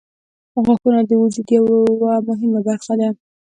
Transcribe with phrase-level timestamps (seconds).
[0.63, 3.09] •غاښونه د وجود یوه مهمه برخه ده.